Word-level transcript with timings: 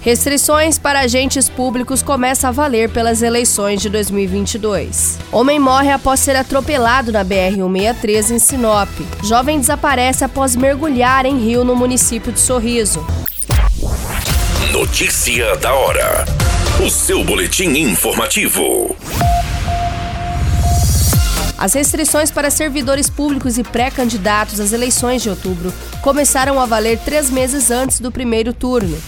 Restrições 0.00 0.78
para 0.78 1.00
agentes 1.00 1.50
públicos 1.50 2.02
começam 2.02 2.48
a 2.48 2.52
valer 2.52 2.88
pelas 2.88 3.20
eleições 3.20 3.82
de 3.82 3.90
2022. 3.90 5.18
Homem 5.30 5.58
morre 5.58 5.90
após 5.90 6.20
ser 6.20 6.36
atropelado 6.36 7.12
na 7.12 7.22
BR-163 7.22 8.30
em 8.30 8.38
Sinop. 8.38 8.88
Jovem 9.22 9.60
desaparece 9.60 10.24
após 10.24 10.56
mergulhar 10.56 11.26
em 11.26 11.38
rio 11.38 11.64
no 11.64 11.76
município 11.76 12.32
de 12.32 12.40
Sorriso. 12.40 13.06
Notícia 14.72 15.54
da 15.56 15.74
hora. 15.74 16.24
O 16.82 16.88
seu 16.88 17.22
boletim 17.22 17.68
informativo. 17.68 18.96
As 21.58 21.74
restrições 21.74 22.30
para 22.30 22.50
servidores 22.50 23.10
públicos 23.10 23.58
e 23.58 23.62
pré-candidatos 23.62 24.60
às 24.60 24.72
eleições 24.72 25.22
de 25.22 25.28
outubro 25.28 25.70
começaram 26.00 26.58
a 26.58 26.64
valer 26.64 26.98
três 27.00 27.28
meses 27.28 27.70
antes 27.70 28.00
do 28.00 28.10
primeiro 28.10 28.54
turno. 28.54 28.98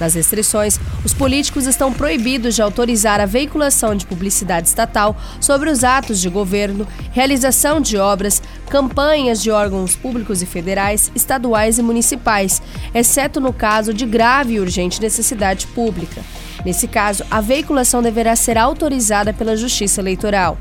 Nas 0.00 0.14
restrições, 0.14 0.80
os 1.04 1.12
políticos 1.12 1.66
estão 1.66 1.92
proibidos 1.92 2.54
de 2.54 2.62
autorizar 2.62 3.20
a 3.20 3.26
veiculação 3.26 3.94
de 3.94 4.06
publicidade 4.06 4.66
estatal 4.66 5.14
sobre 5.38 5.68
os 5.68 5.84
atos 5.84 6.18
de 6.20 6.30
governo, 6.30 6.88
realização 7.12 7.82
de 7.82 7.98
obras, 7.98 8.42
campanhas 8.70 9.42
de 9.42 9.50
órgãos 9.50 9.94
públicos 9.94 10.40
e 10.40 10.46
federais, 10.46 11.12
estaduais 11.14 11.78
e 11.78 11.82
municipais, 11.82 12.62
exceto 12.94 13.40
no 13.40 13.52
caso 13.52 13.92
de 13.92 14.06
grave 14.06 14.54
e 14.54 14.60
urgente 14.60 15.02
necessidade 15.02 15.66
pública. 15.66 16.22
Nesse 16.64 16.88
caso, 16.88 17.22
a 17.30 17.40
veiculação 17.42 18.02
deverá 18.02 18.34
ser 18.34 18.56
autorizada 18.56 19.32
pela 19.34 19.56
Justiça 19.56 20.00
Eleitoral. 20.00 20.56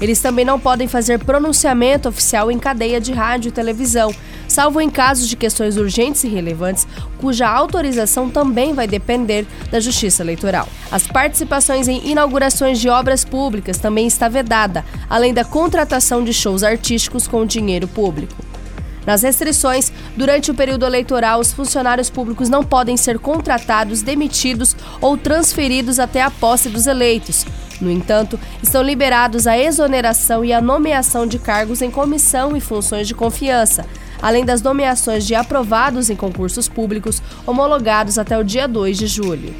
Eles 0.00 0.20
também 0.20 0.44
não 0.44 0.60
podem 0.60 0.86
fazer 0.86 1.18
pronunciamento 1.18 2.08
oficial 2.08 2.50
em 2.50 2.58
cadeia 2.58 3.00
de 3.00 3.12
rádio 3.12 3.48
e 3.48 3.52
televisão, 3.52 4.14
salvo 4.56 4.80
em 4.80 4.88
casos 4.88 5.28
de 5.28 5.36
questões 5.36 5.76
urgentes 5.76 6.24
e 6.24 6.28
relevantes, 6.28 6.88
cuja 7.18 7.46
autorização 7.46 8.30
também 8.30 8.72
vai 8.72 8.86
depender 8.86 9.46
da 9.70 9.78
Justiça 9.78 10.22
Eleitoral. 10.22 10.66
As 10.90 11.06
participações 11.06 11.88
em 11.88 12.08
inaugurações 12.08 12.80
de 12.80 12.88
obras 12.88 13.22
públicas 13.22 13.76
também 13.76 14.06
está 14.06 14.30
vedada, 14.30 14.82
além 15.10 15.34
da 15.34 15.44
contratação 15.44 16.24
de 16.24 16.32
shows 16.32 16.62
artísticos 16.62 17.28
com 17.28 17.44
dinheiro 17.44 17.86
público. 17.86 18.34
Nas 19.04 19.22
restrições, 19.22 19.92
durante 20.16 20.50
o 20.50 20.54
período 20.54 20.86
eleitoral, 20.86 21.38
os 21.38 21.52
funcionários 21.52 22.08
públicos 22.08 22.48
não 22.48 22.64
podem 22.64 22.96
ser 22.96 23.18
contratados, 23.18 24.00
demitidos 24.00 24.74
ou 25.02 25.18
transferidos 25.18 25.98
até 25.98 26.22
a 26.22 26.30
posse 26.30 26.70
dos 26.70 26.86
eleitos. 26.86 27.44
No 27.78 27.90
entanto, 27.90 28.40
estão 28.62 28.82
liberados 28.82 29.46
a 29.46 29.58
exoneração 29.58 30.42
e 30.42 30.50
a 30.50 30.62
nomeação 30.62 31.26
de 31.26 31.38
cargos 31.38 31.82
em 31.82 31.90
comissão 31.90 32.56
e 32.56 32.60
funções 32.60 33.06
de 33.06 33.14
confiança, 33.14 33.84
além 34.20 34.44
das 34.44 34.62
nomeações 34.62 35.26
de 35.26 35.34
aprovados 35.34 36.10
em 36.10 36.16
concursos 36.16 36.68
públicos 36.68 37.22
homologados 37.46 38.18
até 38.18 38.38
o 38.38 38.44
dia 38.44 38.66
2 38.66 38.98
de 38.98 39.06
julho. 39.06 39.54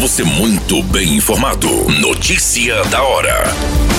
Você 0.00 0.22
muito 0.22 0.82
bem 0.84 1.16
informado. 1.16 1.68
Notícia 2.00 2.84
da 2.84 3.02
hora 3.02 3.95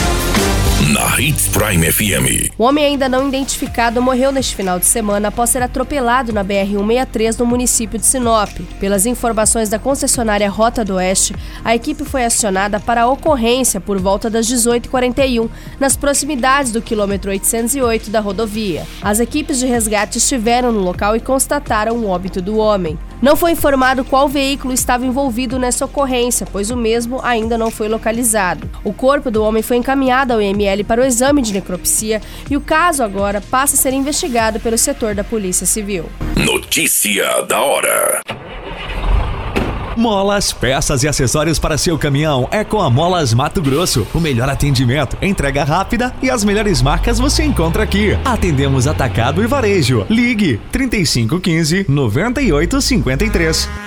na 0.87 1.19
Hits 1.19 1.49
Prime 1.49 1.91
FM. 1.91 2.53
O 2.57 2.63
homem 2.63 2.85
ainda 2.85 3.09
não 3.09 3.27
identificado 3.27 4.01
morreu 4.01 4.31
neste 4.31 4.55
final 4.55 4.79
de 4.79 4.85
semana 4.85 5.27
após 5.27 5.49
ser 5.49 5.61
atropelado 5.61 6.31
na 6.31 6.45
BR-163 6.45 7.39
no 7.39 7.45
município 7.45 7.99
de 7.99 8.05
Sinop. 8.05 8.49
Pelas 8.79 9.05
informações 9.05 9.67
da 9.67 9.77
concessionária 9.77 10.49
Rota 10.49 10.85
do 10.85 10.95
Oeste, 10.95 11.35
a 11.65 11.75
equipe 11.75 12.05
foi 12.05 12.23
acionada 12.23 12.79
para 12.79 13.01
a 13.01 13.07
ocorrência 13.07 13.81
por 13.81 13.99
volta 13.99 14.29
das 14.29 14.47
18h41, 14.47 15.49
nas 15.77 15.97
proximidades 15.97 16.71
do 16.71 16.81
quilômetro 16.81 17.31
808 17.31 18.09
da 18.09 18.21
rodovia. 18.21 18.87
As 19.01 19.19
equipes 19.19 19.59
de 19.59 19.65
resgate 19.65 20.19
estiveram 20.19 20.71
no 20.71 20.79
local 20.79 21.17
e 21.17 21.19
constataram 21.19 21.97
o 21.97 22.07
óbito 22.07 22.41
do 22.41 22.57
homem. 22.57 22.97
Não 23.21 23.35
foi 23.35 23.51
informado 23.51 24.05
qual 24.05 24.29
veículo 24.29 24.73
estava 24.73 25.05
envolvido 25.05 25.57
nessa 25.57 25.83
ocorrência, 25.83 26.47
pois 26.49 26.69
o 26.69 26.77
mesmo 26.77 27.19
ainda 27.23 27.57
não 27.57 27.71
foi 27.71 27.89
localizado. 27.89 28.69
O 28.83 28.93
corpo 28.93 29.31
do 29.31 29.43
homem 29.43 29.63
foi 29.63 29.77
encaminhado 29.77 30.33
ao 30.33 30.41
IML 30.41 30.76
para 30.83 31.01
o 31.01 31.05
exame 31.05 31.41
de 31.41 31.53
necropsia 31.53 32.21
e 32.49 32.57
o 32.57 32.61
caso 32.61 33.03
agora 33.03 33.41
passa 33.41 33.75
a 33.75 33.77
ser 33.77 33.93
investigado 33.93 34.59
pelo 34.59 34.77
setor 34.77 35.15
da 35.15 35.23
Polícia 35.23 35.65
Civil. 35.65 36.05
Notícia 36.35 37.41
da 37.43 37.61
hora. 37.61 38.21
Molas, 39.97 40.53
peças 40.53 41.01
e 41.01 41.07
acessórios 41.07 41.57
para 41.57 41.75
seu 41.75 41.97
caminhão 41.97 42.47
é 42.51 42.63
com 42.63 42.79
a 42.79 42.89
Molas 42.89 43.33
Mato 43.33 43.61
Grosso. 43.61 44.07
O 44.13 44.19
melhor 44.19 44.47
atendimento, 44.47 45.17
entrega 45.21 45.63
rápida 45.63 46.13
e 46.21 46.29
as 46.29 46.43
melhores 46.43 46.83
marcas 46.83 47.17
você 47.17 47.43
encontra 47.43 47.81
aqui. 47.81 48.11
Atendemos 48.23 48.85
atacado 48.85 49.43
e 49.43 49.47
varejo. 49.47 50.05
Ligue 50.07 50.61
3515 50.71 51.87
9853. 51.89 53.86